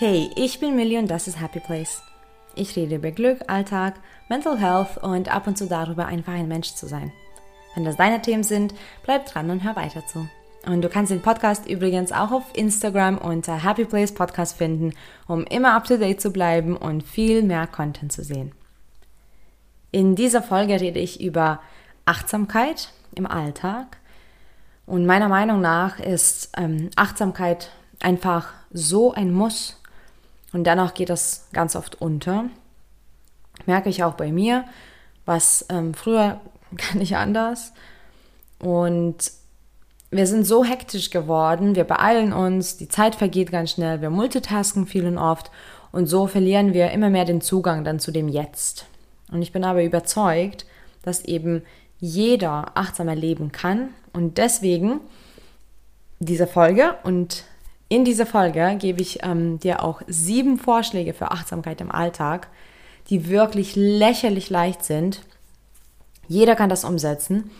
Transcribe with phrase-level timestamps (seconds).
[0.00, 2.04] Hey, ich bin Millie und das ist Happy Place.
[2.54, 3.94] Ich rede über Glück, Alltag,
[4.28, 7.10] Mental Health und ab und zu darüber, einfach ein Mensch zu sein.
[7.74, 10.28] Wenn das deine Themen sind, bleib dran und hör weiter zu.
[10.64, 14.92] Und du kannst den Podcast übrigens auch auf Instagram unter Happy Place Podcast finden,
[15.26, 18.52] um immer up to date zu bleiben und viel mehr Content zu sehen.
[19.90, 21.58] In dieser Folge rede ich über
[22.04, 23.96] Achtsamkeit im Alltag.
[24.86, 29.77] Und meiner Meinung nach ist ähm, Achtsamkeit einfach so ein Muss
[30.52, 32.46] und danach geht das ganz oft unter.
[33.66, 34.64] Merke ich auch bei mir,
[35.26, 36.40] was ähm, früher
[36.76, 37.72] gar nicht anders.
[38.58, 39.30] Und
[40.10, 44.86] wir sind so hektisch geworden, wir beeilen uns, die Zeit vergeht ganz schnell, wir multitasken
[44.86, 45.50] viel und oft
[45.92, 48.86] und so verlieren wir immer mehr den Zugang dann zu dem Jetzt.
[49.30, 50.64] Und ich bin aber überzeugt,
[51.02, 51.62] dass eben
[52.00, 55.00] jeder achtsamer leben kann und deswegen
[56.20, 57.44] diese Folge und
[57.88, 62.48] in dieser Folge gebe ich ähm, dir auch sieben Vorschläge für Achtsamkeit im Alltag,
[63.08, 65.22] die wirklich lächerlich leicht sind.
[66.26, 67.50] Jeder kann das umsetzen.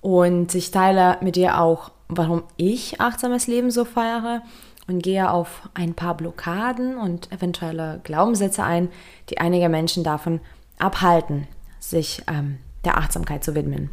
[0.00, 4.42] Und ich teile mit dir auch, warum ich achtsames Leben so feiere
[4.86, 8.88] und gehe auf ein paar Blockaden und eventuelle Glaubenssätze ein,
[9.28, 10.40] die einige Menschen davon
[10.78, 11.48] abhalten,
[11.80, 13.90] sich ähm, der Achtsamkeit zu widmen.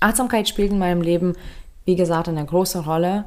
[0.00, 1.34] Achtsamkeit spielt in meinem Leben,
[1.86, 3.24] wie gesagt, eine große Rolle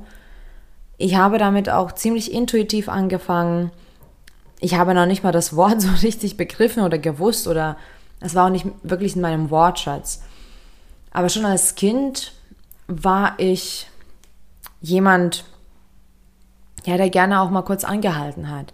[1.00, 3.72] ich habe damit auch ziemlich intuitiv angefangen.
[4.60, 7.78] Ich habe noch nicht mal das Wort so richtig begriffen oder gewusst oder
[8.20, 10.22] es war auch nicht wirklich in meinem Wortschatz.
[11.12, 12.34] Aber schon als Kind
[12.88, 13.88] war ich
[14.82, 15.46] jemand,
[16.86, 18.74] ja, der gerne auch mal kurz angehalten hat,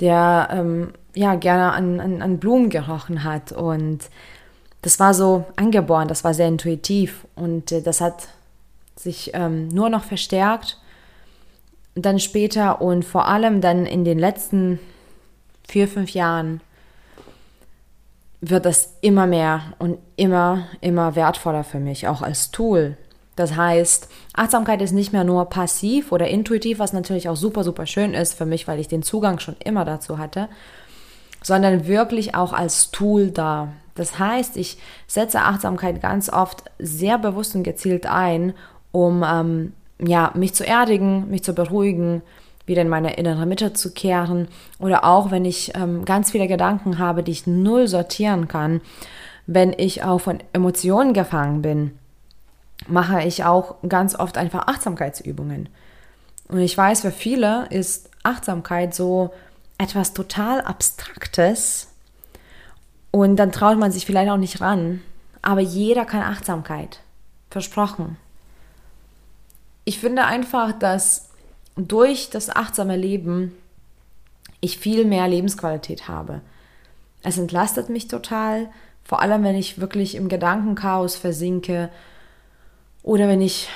[0.00, 4.10] der ähm, ja gerne an, an, an Blumen gerochen hat und
[4.82, 8.28] das war so angeboren, das war sehr intuitiv und äh, das hat
[8.96, 10.79] sich ähm, nur noch verstärkt
[11.94, 14.78] dann später und vor allem dann in den letzten
[15.68, 16.60] vier, fünf Jahren
[18.40, 22.96] wird das immer mehr und immer, immer wertvoller für mich, auch als Tool.
[23.36, 27.86] Das heißt, Achtsamkeit ist nicht mehr nur passiv oder intuitiv, was natürlich auch super, super
[27.86, 30.48] schön ist für mich, weil ich den Zugang schon immer dazu hatte,
[31.42, 33.68] sondern wirklich auch als Tool da.
[33.94, 38.54] Das heißt, ich setze Achtsamkeit ganz oft sehr bewusst und gezielt ein,
[38.92, 39.72] um ähm,
[40.02, 42.22] ja, mich zu erdigen, mich zu beruhigen,
[42.66, 46.98] wieder in meine innere Mitte zu kehren oder auch wenn ich ähm, ganz viele Gedanken
[46.98, 48.80] habe, die ich null sortieren kann,
[49.46, 51.98] wenn ich auch von Emotionen gefangen bin,
[52.86, 55.68] mache ich auch ganz oft einfach Achtsamkeitsübungen.
[56.48, 59.32] Und ich weiß, für viele ist Achtsamkeit so
[59.78, 61.88] etwas total Abstraktes
[63.10, 65.00] und dann traut man sich vielleicht auch nicht ran.
[65.42, 67.00] Aber jeder kann Achtsamkeit.
[67.50, 68.16] Versprochen
[69.84, 71.30] ich finde einfach, dass
[71.76, 73.52] durch das achtsame Leben
[74.60, 76.42] ich viel mehr Lebensqualität habe.
[77.22, 78.70] Es entlastet mich total,
[79.04, 81.90] vor allem wenn ich wirklich im Gedankenchaos versinke
[83.02, 83.68] oder wenn ich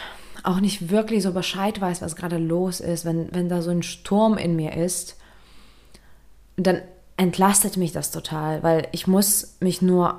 [0.43, 3.83] auch nicht wirklich so Bescheid weiß, was gerade los ist, wenn, wenn da so ein
[3.83, 5.17] Sturm in mir ist,
[6.57, 6.83] dann
[7.17, 10.19] entlastet mich das total, weil ich muss mich nur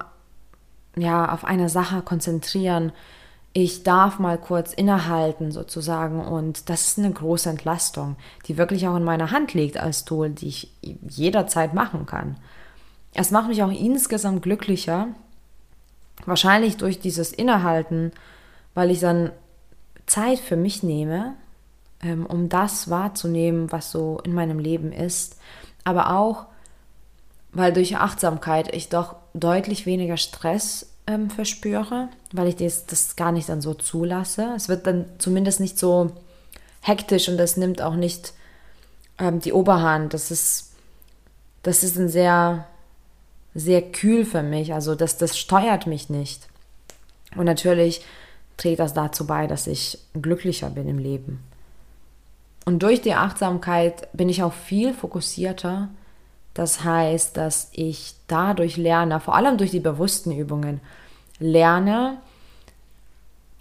[0.97, 2.91] ja auf eine Sache konzentrieren,
[3.57, 8.17] ich darf mal kurz innehalten sozusagen und das ist eine große Entlastung,
[8.47, 10.73] die wirklich auch in meiner Hand liegt als Tool, die ich
[11.07, 12.35] jederzeit machen kann.
[13.13, 15.07] Es macht mich auch insgesamt glücklicher,
[16.25, 18.11] wahrscheinlich durch dieses Innehalten,
[18.73, 19.31] weil ich dann
[20.05, 21.35] Zeit für mich nehme,
[22.01, 25.39] ähm, um das wahrzunehmen, was so in meinem Leben ist,
[25.85, 26.47] aber auch,
[27.53, 33.31] weil durch Achtsamkeit ich doch deutlich weniger Stress ähm, verspüre, weil ich das, das gar
[33.31, 34.53] nicht dann so zulasse.
[34.55, 36.11] Es wird dann zumindest nicht so
[36.81, 38.33] hektisch und das nimmt auch nicht
[39.19, 40.13] ähm, die Oberhand.
[40.13, 40.73] Das ist,
[41.63, 42.67] das ist ein sehr,
[43.53, 44.73] sehr kühl für mich.
[44.73, 46.47] Also das, das steuert mich nicht.
[47.35, 48.03] Und natürlich
[48.57, 51.43] trägt das dazu bei, dass ich glücklicher bin im Leben.
[52.65, 55.89] Und durch die Achtsamkeit bin ich auch viel fokussierter
[56.55, 60.79] das heißt, dass ich dadurch lerne, vor allem durch die bewussten Übungen,
[61.37, 62.17] lerne,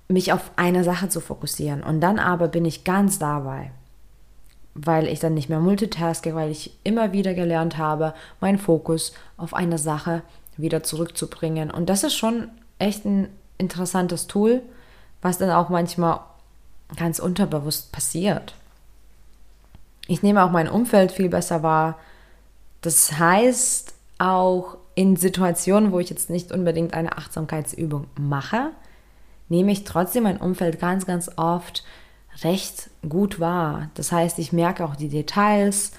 [0.06, 1.82] mich auf eine Sache zu fokussieren.
[1.82, 3.72] Und dann aber bin ich ganz dabei,
[4.74, 9.54] weil ich dann nicht mehr multitaske, weil ich immer wieder gelernt habe, meinen Fokus auf
[9.54, 10.22] eine Sache
[10.56, 11.72] wieder zurückzubringen.
[11.72, 12.48] Und das ist schon
[12.78, 14.62] echt ein interessantes Tool,
[15.20, 16.20] was dann auch manchmal
[16.96, 18.54] ganz unterbewusst passiert.
[20.06, 21.98] Ich nehme auch mein Umfeld viel besser wahr,
[22.84, 28.72] das heißt, auch in Situationen, wo ich jetzt nicht unbedingt eine Achtsamkeitsübung mache,
[29.48, 31.82] nehme ich trotzdem mein Umfeld ganz, ganz oft
[32.42, 33.88] recht gut wahr.
[33.94, 35.92] Das heißt, ich merke auch die Details,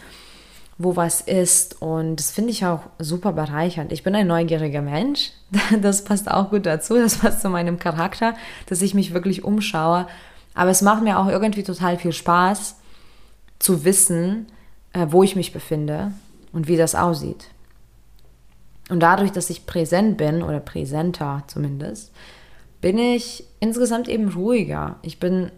[0.78, 3.92] wo was ist und das finde ich auch super bereichernd.
[3.92, 5.32] Ich bin ein neugieriger Mensch,
[5.82, 8.36] das passt auch gut dazu, das passt zu meinem Charakter,
[8.68, 10.06] dass ich mich wirklich umschaue.
[10.54, 12.76] Aber es macht mir auch irgendwie total viel Spaß
[13.58, 14.46] zu wissen,
[14.94, 16.12] äh, wo ich mich befinde
[16.56, 17.50] und wie das aussieht.
[18.90, 22.12] Und dadurch, dass ich präsent bin oder präsenter zumindest,
[22.82, 24.96] bin ich insgesamt eben ruhiger.
[25.02, 25.52] Ich bin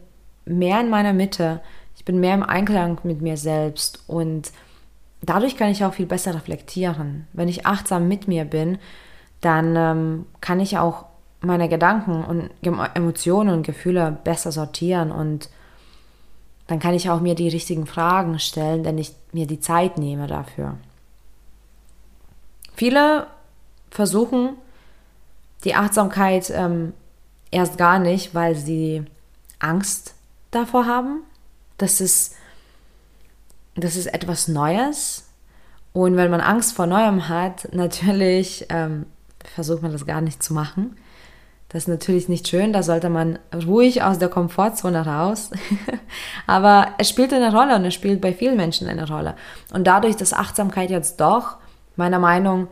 [0.45, 1.61] mehr in meiner Mitte.
[1.95, 4.51] Ich bin mehr im Einklang mit mir selbst und
[5.21, 7.27] dadurch kann ich auch viel besser reflektieren.
[7.33, 8.77] Wenn ich achtsam mit mir bin,
[9.41, 11.05] dann ähm, kann ich auch
[11.41, 12.49] meine Gedanken und
[12.95, 15.49] Emotionen und Gefühle besser sortieren und
[16.67, 20.27] dann kann ich auch mir die richtigen Fragen stellen, wenn ich mir die Zeit nehme
[20.27, 20.77] dafür.
[22.77, 23.25] Viele
[23.89, 24.51] versuchen
[25.63, 26.93] die Achtsamkeit ähm,
[27.49, 29.03] erst gar nicht, weil sie
[29.57, 30.13] Angst
[30.51, 31.23] davor haben.
[31.79, 32.35] Das ist,
[33.75, 35.27] das ist etwas Neues.
[35.91, 39.07] Und wenn man Angst vor Neuem hat, natürlich ähm,
[39.43, 40.97] versucht man das gar nicht zu machen.
[41.69, 45.49] Das ist natürlich nicht schön, da sollte man ruhig aus der Komfortzone raus.
[46.47, 49.35] Aber es spielt eine Rolle und es spielt bei vielen Menschen eine Rolle.
[49.73, 51.57] Und dadurch, dass Achtsamkeit jetzt doch,
[51.97, 52.67] meiner Meinung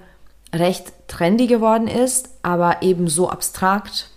[0.53, 4.09] recht trendy geworden ist, aber eben so abstrakt,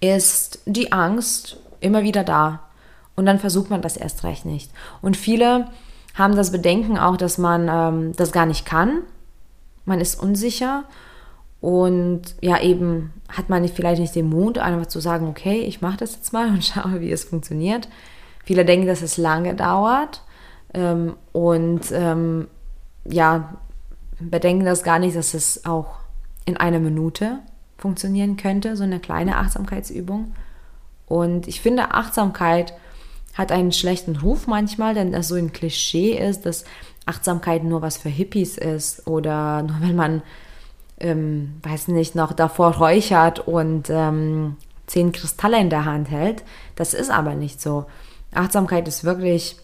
[0.00, 2.60] ist die Angst immer wieder da.
[3.16, 4.70] Und dann versucht man das erst recht nicht.
[5.02, 5.68] Und viele
[6.14, 9.02] haben das Bedenken auch, dass man ähm, das gar nicht kann.
[9.84, 10.84] Man ist unsicher
[11.60, 15.98] und ja, eben hat man vielleicht nicht den Mut, einfach zu sagen, okay, ich mache
[15.98, 17.88] das jetzt mal und schaue, wie es funktioniert.
[18.44, 20.22] Viele denken, dass es lange dauert
[20.72, 22.48] ähm, und ähm,
[23.04, 23.56] ja,
[24.20, 25.98] bedenken das gar nicht, dass es auch
[26.44, 27.40] in einer Minute
[27.78, 30.34] funktionieren könnte, so eine kleine Achtsamkeitsübung.
[31.06, 32.74] Und ich finde, Achtsamkeit
[33.34, 36.64] hat einen schlechten Ruf manchmal, denn das so ein Klischee ist, dass
[37.06, 40.22] Achtsamkeit nur was für Hippies ist oder nur wenn man,
[40.98, 44.56] ähm, weiß nicht, noch davor räuchert und ähm,
[44.86, 46.42] zehn Kristalle in der Hand hält.
[46.76, 47.86] Das ist aber nicht so.
[48.32, 49.56] Achtsamkeit ist wirklich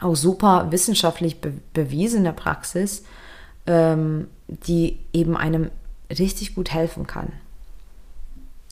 [0.00, 3.04] auch super wissenschaftlich be bewiesene Praxis
[3.66, 5.70] ähm, die eben einem
[6.10, 7.32] richtig gut helfen kann.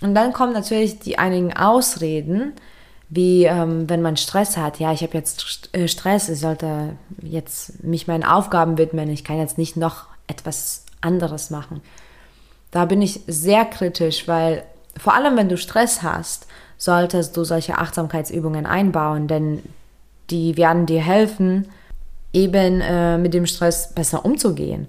[0.03, 2.55] Und dann kommen natürlich die einigen Ausreden,
[3.09, 4.79] wie ähm, wenn man Stress hat.
[4.79, 9.39] Ja, ich habe jetzt äh, Stress, ich sollte jetzt mich meinen Aufgaben widmen, ich kann
[9.39, 11.83] jetzt nicht noch etwas anderes machen.
[12.71, 14.63] Da bin ich sehr kritisch, weil
[14.97, 16.47] vor allem wenn du Stress hast,
[16.79, 19.63] solltest du solche Achtsamkeitsübungen einbauen, denn
[20.31, 21.69] die werden dir helfen,
[22.32, 24.87] eben äh, mit dem Stress besser umzugehen.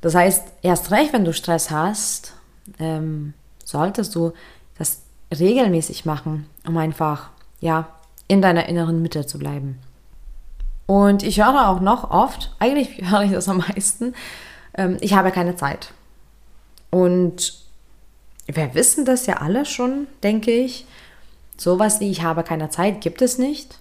[0.00, 2.34] Das heißt, erst recht, wenn du Stress hast,
[2.78, 3.34] ähm,
[3.64, 4.32] solltest du
[4.78, 5.02] das
[5.36, 7.30] regelmäßig machen, um einfach,
[7.60, 7.88] ja,
[8.28, 9.78] in deiner inneren Mitte zu bleiben.
[10.86, 14.14] Und ich höre auch noch oft, eigentlich höre ich das am meisten,
[14.76, 15.92] ähm, ich habe keine Zeit.
[16.90, 17.54] Und
[18.46, 20.86] wir wissen das ja alle schon, denke ich.
[21.56, 23.78] Sowas wie ich habe keine Zeit gibt es nicht.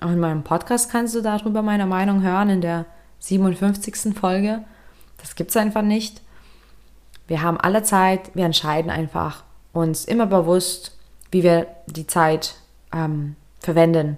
[0.00, 2.86] Auch in meinem Podcast kannst du darüber meine Meinung hören, in der
[3.20, 4.14] 57.
[4.18, 4.64] Folge.
[5.18, 6.22] Das gibt es einfach nicht.
[7.26, 10.96] Wir haben alle Zeit, wir entscheiden einfach uns immer bewusst,
[11.30, 12.56] wie wir die Zeit
[12.92, 14.16] ähm, verwenden.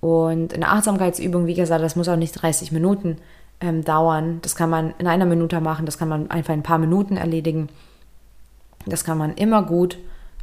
[0.00, 3.16] Und eine Achtsamkeitsübung, wie gesagt, das muss auch nicht 30 Minuten
[3.60, 4.40] ähm, dauern.
[4.42, 7.16] Das kann man in einer Minute machen, das kann man einfach in ein paar Minuten
[7.16, 7.68] erledigen.
[8.84, 9.98] Das kann man immer gut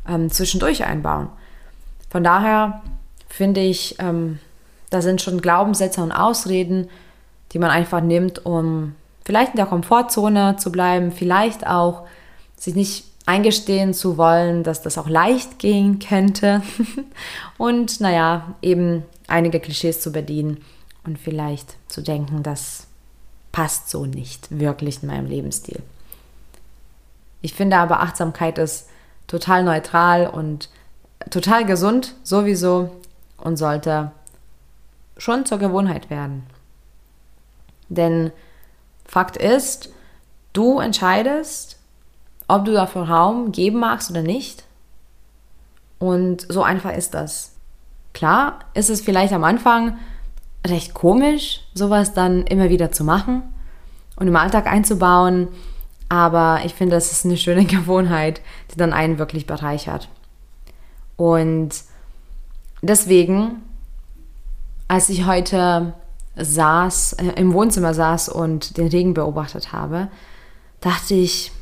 [0.08, 1.30] ähm, zwischendurch einbauen.
[2.10, 2.82] Von daher
[3.34, 4.38] finde ich, ähm,
[4.92, 6.88] da sind schon Glaubenssätze und Ausreden,
[7.52, 8.94] die man einfach nimmt, um
[9.25, 12.04] vielleicht in der Komfortzone zu bleiben, vielleicht auch
[12.56, 16.62] sich nicht eingestehen zu wollen, dass das auch leicht gehen könnte
[17.58, 20.63] und naja, eben einige Klischees zu bedienen
[21.04, 22.86] und vielleicht zu denken, das
[23.52, 25.82] passt so nicht wirklich in meinem Lebensstil.
[27.42, 28.90] Ich finde aber Achtsamkeit ist
[29.25, 30.70] total neutral und
[31.32, 32.92] total gesund sowieso
[33.38, 34.12] und sollte
[35.18, 36.44] schon zur Gewohnheit werden.
[37.90, 38.32] Denn
[39.06, 39.90] Fakt ist,
[40.54, 41.78] du entscheidest,
[42.48, 44.63] ob du dafür Raum geben magst oder nicht.
[46.00, 47.56] Und so einfach ist das.
[48.13, 49.98] Klar ist es vielleicht am Anfang
[50.66, 53.44] recht komisch, sowas dann immer wieder zu machen
[54.16, 55.48] und im Alltag einzubauen.
[56.10, 60.10] Aber ich finde, das ist eine schöne Gewohnheit, die dann einen wirklich bereichert.
[61.16, 61.72] Und
[62.84, 63.63] Deswegen,
[64.90, 65.94] als ich heute
[66.36, 70.10] saß, äh, im Wohnzimmer saß und den Regen beobachtet habe,
[70.82, 71.54] dachte ich,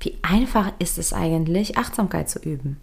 [0.00, 2.78] wie einfach ist es eigentlich, Achtsamkeit zu üben.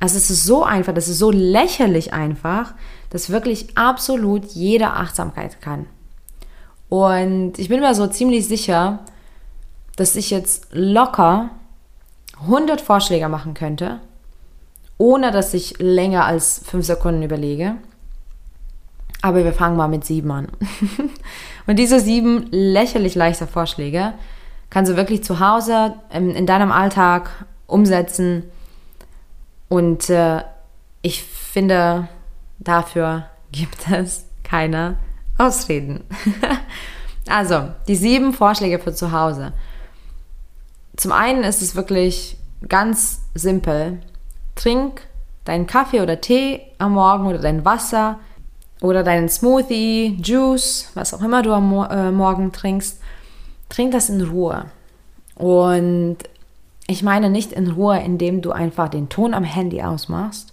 [0.00, 2.74] Also es ist so einfach, das ist so lächerlich einfach,
[3.10, 5.86] dass wirklich absolut jeder Achtsamkeit kann.
[6.88, 9.04] Und ich bin mir so ziemlich sicher,
[9.94, 11.50] dass ich jetzt locker
[12.40, 14.00] 100 Vorschläge machen könnte,
[15.00, 17.76] ohne dass ich länger als 5 Sekunden überlege.
[19.22, 20.48] Aber wir fangen mal mit sieben an.
[21.66, 24.12] Und diese sieben lächerlich leichter Vorschläge
[24.68, 28.44] kannst du wirklich zu Hause in deinem Alltag umsetzen.
[29.70, 30.42] Und äh,
[31.00, 32.08] ich finde,
[32.58, 34.98] dafür gibt es keine
[35.38, 36.04] Ausreden.
[37.26, 39.54] also, die sieben Vorschläge für zu Hause.
[40.94, 42.36] Zum einen ist es wirklich
[42.68, 44.02] ganz simpel.
[44.54, 45.02] Trink
[45.44, 48.18] deinen Kaffee oder Tee am Morgen oder dein Wasser
[48.80, 53.00] oder deinen Smoothie, Juice, was auch immer du am äh, Morgen trinkst.
[53.68, 54.66] Trink das in Ruhe.
[55.34, 56.18] Und
[56.86, 60.52] ich meine nicht in Ruhe, indem du einfach den Ton am Handy ausmachst,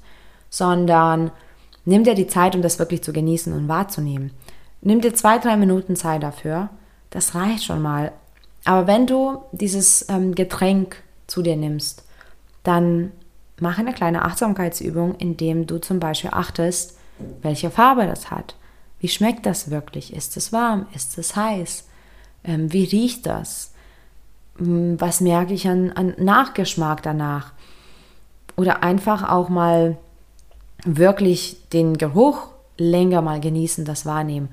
[0.49, 1.31] sondern
[1.85, 4.31] nimm dir die Zeit, um das wirklich zu genießen und wahrzunehmen.
[4.81, 6.69] Nimm dir zwei, drei Minuten Zeit dafür.
[7.09, 8.11] Das reicht schon mal.
[8.65, 12.03] Aber wenn du dieses ähm, Getränk zu dir nimmst,
[12.63, 13.11] dann
[13.59, 16.97] mach eine kleine Achtsamkeitsübung, indem du zum Beispiel achtest,
[17.41, 18.55] welche Farbe das hat.
[18.99, 20.13] Wie schmeckt das wirklich?
[20.13, 20.87] Ist es warm?
[20.93, 21.87] Ist es heiß?
[22.43, 23.73] Ähm, wie riecht das?
[24.57, 27.53] Hm, was merke ich an, an Nachgeschmack danach?
[28.55, 29.97] Oder einfach auch mal
[30.83, 34.49] wirklich den Geruch länger mal genießen, das wahrnehmen.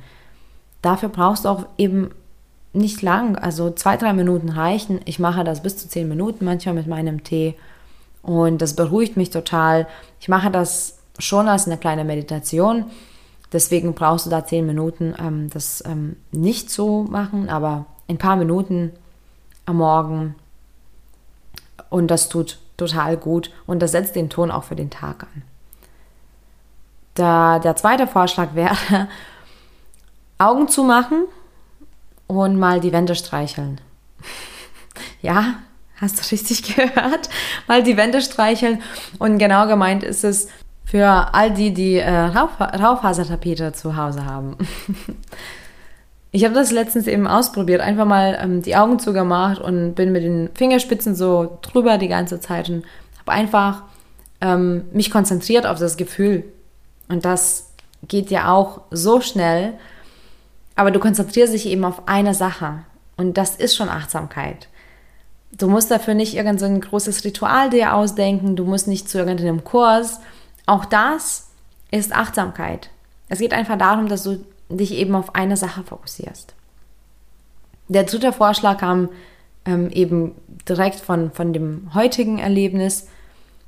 [0.82, 2.10] Dafür brauchst du auch eben
[2.72, 5.00] nicht lang, also zwei, drei Minuten reichen.
[5.04, 7.54] Ich mache das bis zu zehn Minuten manchmal mit meinem Tee
[8.24, 9.86] und das beruhigt mich total.
[10.18, 12.86] Ich mache das schon als eine kleine Meditation,
[13.52, 18.36] deswegen brauchst du da zehn Minuten, ähm, das ähm, nicht zu machen, aber ein paar
[18.36, 18.92] Minuten
[19.66, 20.34] am Morgen
[21.90, 25.42] und das tut total gut und das setzt den Ton auch für den Tag an.
[27.14, 28.76] Da, der zweite Vorschlag wäre,
[30.38, 31.26] Augen zu machen
[32.26, 33.80] und mal die Wände streicheln.
[35.22, 35.54] ja,
[36.00, 37.28] hast du richtig gehört?
[37.66, 38.82] Mal die Wände streicheln.
[39.18, 40.48] Und genau gemeint ist es
[40.84, 44.56] für all die, die äh, Raufasertapete zu Hause haben.
[46.30, 50.22] ich habe das letztens eben ausprobiert, einfach mal ähm, die Augen zugemacht und bin mit
[50.22, 52.84] den Fingerspitzen so drüber die ganze Zeit und
[53.20, 53.82] habe einfach
[54.40, 56.44] ähm, mich konzentriert auf das Gefühl.
[57.08, 57.70] Und das
[58.08, 59.74] geht ja auch so schnell,
[60.76, 62.80] aber du konzentrierst dich eben auf eine Sache.
[63.16, 64.68] Und das ist schon Achtsamkeit.
[65.58, 70.20] Du musst dafür nicht irgendein großes Ritual dir ausdenken, du musst nicht zu irgendeinem Kurs.
[70.66, 71.50] Auch das
[71.90, 72.90] ist Achtsamkeit.
[73.28, 76.54] Es geht einfach darum, dass du dich eben auf eine Sache fokussierst.
[77.88, 79.10] Der dritte Vorschlag kam
[79.64, 80.32] ähm, eben
[80.68, 83.08] direkt von, von dem heutigen Erlebnis,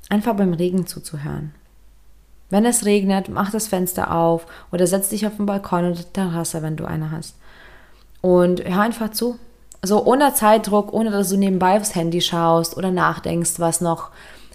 [0.09, 1.53] einfach beim Regen zuzuhören.
[2.49, 6.61] Wenn es regnet, mach das Fenster auf oder setz dich auf den Balkon oder Terrasse,
[6.61, 7.35] wenn du eine hast.
[8.21, 9.37] Und hör einfach zu.
[9.81, 14.09] So ohne Zeitdruck, ohne dass du nebenbei aufs Handy schaust oder nachdenkst, was noch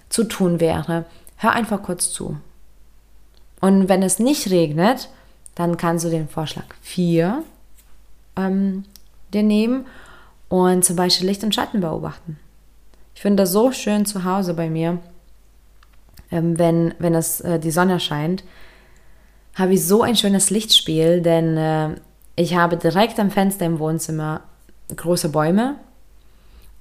[0.09, 1.05] zu tun wäre.
[1.37, 2.37] Hör einfach kurz zu.
[3.61, 5.09] Und wenn es nicht regnet,
[5.55, 7.43] dann kannst du den Vorschlag 4
[8.35, 8.83] ähm,
[9.33, 9.85] dir nehmen
[10.49, 12.37] und zum Beispiel Licht und Schatten beobachten.
[13.15, 14.99] Ich finde das so schön zu Hause bei mir
[16.33, 18.43] ähm, wenn, wenn es, äh, die Sonne scheint,
[19.55, 21.89] habe ich so ein schönes Lichtspiel, denn äh,
[22.35, 24.41] ich habe direkt am Fenster im Wohnzimmer
[24.95, 25.75] große Bäume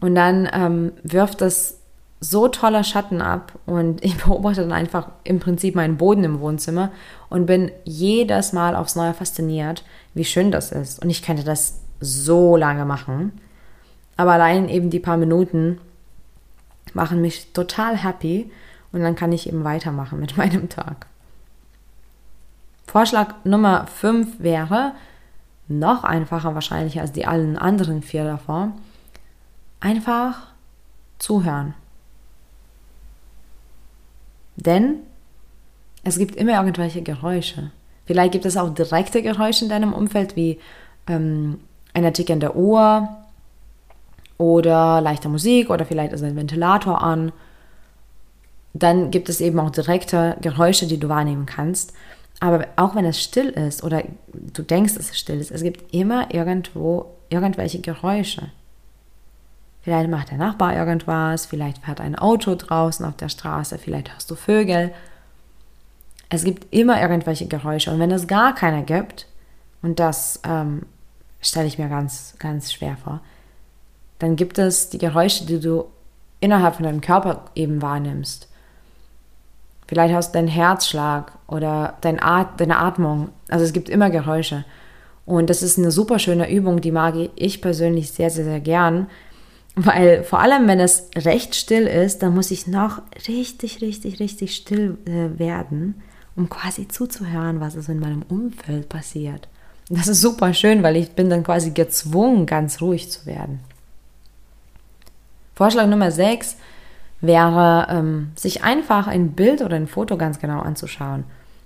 [0.00, 1.78] und dann ähm, wirft das
[2.20, 6.90] so toller Schatten ab und ich beobachte dann einfach im Prinzip meinen Boden im Wohnzimmer
[7.28, 11.02] und bin jedes Mal aufs Neue fasziniert, wie schön das ist.
[11.02, 13.32] Und ich könnte das so lange machen,
[14.16, 15.80] aber allein eben die paar Minuten
[16.94, 18.50] machen mich total happy
[18.92, 21.06] und dann kann ich eben weitermachen mit meinem Tag.
[22.86, 24.92] Vorschlag Nummer 5 wäre,
[25.78, 28.72] noch einfacher wahrscheinlich als die allen anderen vier davor,
[29.80, 30.48] einfach
[31.18, 31.74] zuhören.
[34.56, 34.96] Denn
[36.04, 37.70] es gibt immer irgendwelche Geräusche.
[38.04, 40.58] Vielleicht gibt es auch direkte Geräusche in deinem Umfeld, wie
[41.06, 41.60] ähm,
[41.94, 43.08] eine tickende Uhr
[44.38, 47.32] oder leichte Musik oder vielleicht ist ein Ventilator an
[48.74, 51.92] dann gibt es eben auch direkte Geräusche, die du wahrnehmen kannst.
[52.42, 55.94] Aber auch wenn es still ist oder du denkst, dass es still ist, es gibt
[55.94, 58.50] immer irgendwo irgendwelche Geräusche.
[59.82, 64.28] Vielleicht macht der Nachbar irgendwas, vielleicht fährt ein Auto draußen auf der Straße, vielleicht hörst
[64.28, 64.92] du Vögel.
[66.30, 67.92] Es gibt immer irgendwelche Geräusche.
[67.92, 69.28] Und wenn es gar keine gibt,
[69.80, 70.86] und das ähm,
[71.40, 73.20] stelle ich mir ganz, ganz schwer vor,
[74.18, 75.84] dann gibt es die Geräusche, die du
[76.40, 78.48] innerhalb von deinem Körper eben wahrnimmst.
[79.92, 83.28] Vielleicht hast du deinen Herzschlag oder dein At deine Atmung.
[83.50, 84.64] Also es gibt immer Geräusche.
[85.26, 89.08] Und das ist eine super schöne Übung, die mag ich persönlich sehr, sehr, sehr gern.
[89.74, 94.56] Weil vor allem, wenn es recht still ist, dann muss ich noch richtig, richtig, richtig
[94.56, 96.00] still äh, werden,
[96.36, 99.46] um quasi zuzuhören, was es in meinem Umfeld passiert.
[99.90, 103.60] Und das ist super schön, weil ich bin dann quasi gezwungen, ganz ruhig zu werden.
[105.54, 106.56] Vorschlag Nummer 6
[107.22, 111.24] wäre, ähm, sich einfach ein Bild oder ein Foto ganz genau anzuschauen.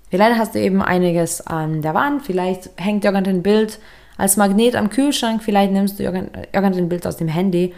[0.08, 3.80] Vielleicht hast du eben einiges an der Wand, vielleicht hängt irgendein Bild
[4.16, 7.74] als Magnet am Kühlschrank, vielleicht nimmst du irgendein Bild aus dem Handy,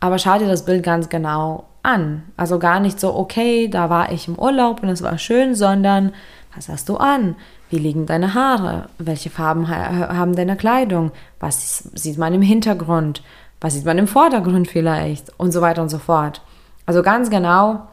[0.00, 2.22] aber schau dir das Bild ganz genau an.
[2.36, 6.12] Also gar nicht so, okay, da war ich im Urlaub und es war schön, sondern
[6.54, 7.36] was hast du an?
[7.68, 8.88] Wie liegen deine Haare?
[8.98, 11.12] Welche Farben haben deine Kleidung?
[11.38, 13.22] Was sieht man im Hintergrund?
[13.60, 15.38] Was sieht man im Vordergrund vielleicht?
[15.38, 16.42] Und so weiter und so fort.
[16.86, 17.86] Also ganz genau,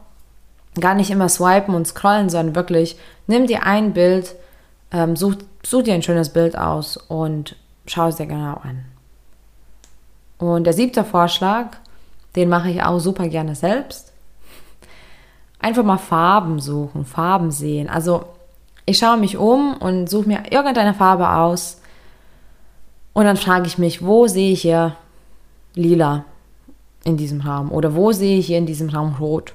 [0.80, 4.34] gar nicht immer swipen und scrollen, sondern wirklich, nimm dir ein Bild,
[4.90, 8.84] ähm, such, such dir ein schönes Bild aus und schau es dir genau an.
[10.38, 11.76] Und der siebte Vorschlag,
[12.36, 14.12] den mache ich auch super gerne selbst.
[15.58, 17.88] Einfach mal Farben suchen, Farben sehen.
[17.88, 18.24] Also
[18.86, 21.80] ich schaue mich um und suche mir irgendeine Farbe aus
[23.12, 24.94] und dann frage ich mich, wo sehe ich hier
[25.74, 26.24] lila?
[27.04, 27.72] In diesem Raum?
[27.72, 29.54] Oder wo sehe ich hier in diesem Raum rot?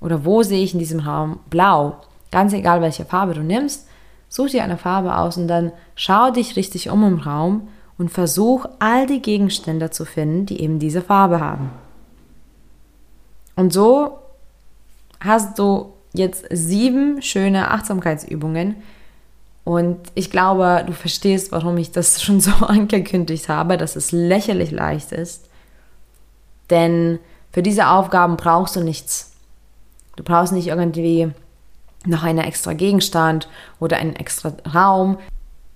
[0.00, 1.96] Oder wo sehe ich in diesem Raum blau?
[2.30, 3.86] Ganz egal, welche Farbe du nimmst,
[4.28, 7.68] such dir eine Farbe aus und dann schau dich richtig um im Raum
[7.98, 11.70] und versuch all die Gegenstände zu finden, die eben diese Farbe haben.
[13.56, 14.18] Und so
[15.20, 18.76] hast du jetzt sieben schöne Achtsamkeitsübungen.
[19.64, 24.70] Und ich glaube, du verstehst, warum ich das schon so angekündigt habe, dass es lächerlich
[24.70, 25.49] leicht ist.
[26.70, 27.18] Denn
[27.52, 29.32] für diese Aufgaben brauchst du nichts.
[30.16, 31.32] Du brauchst nicht irgendwie
[32.06, 35.18] noch einen extra Gegenstand oder einen extra Raum.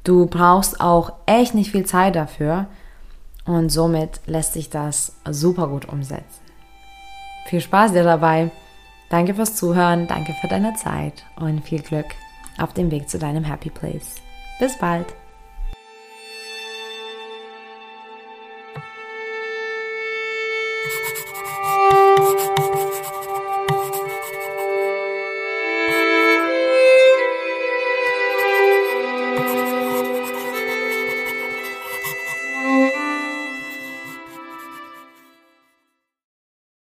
[0.05, 2.67] Du brauchst auch echt nicht viel Zeit dafür
[3.45, 6.41] und somit lässt sich das super gut umsetzen.
[7.47, 8.51] Viel Spaß dir dabei.
[9.11, 12.07] Danke fürs Zuhören, danke für deine Zeit und viel Glück
[12.59, 14.17] auf dem Weg zu deinem Happy Place.
[14.59, 15.24] Bis bald.